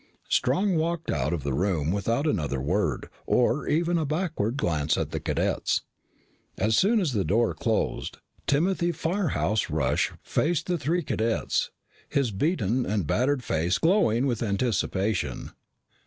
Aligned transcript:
Strong 0.29 0.77
walked 0.77 1.11
out 1.11 1.31
of 1.31 1.43
the 1.43 1.53
room 1.53 1.91
without 1.91 2.25
another 2.25 2.59
word, 2.59 3.07
nor 3.29 3.67
even 3.67 3.99
a 3.99 4.03
backward 4.03 4.57
glance 4.57 4.97
at 4.97 5.11
the 5.11 5.19
cadets. 5.19 5.83
As 6.57 6.75
soon 6.75 6.99
as 6.99 7.13
the 7.13 7.23
door 7.23 7.53
closed, 7.53 8.17
Timothy 8.47 8.91
"Firehouse" 8.91 9.69
Rush 9.69 10.11
faced 10.23 10.65
the 10.65 10.79
three 10.79 11.03
cadets, 11.03 11.69
his 12.09 12.31
beaten 12.31 12.83
and 12.83 13.05
battered 13.05 13.43
face 13.43 13.77
glowing 13.77 14.25
with 14.25 14.41
anticipation. 14.41 15.51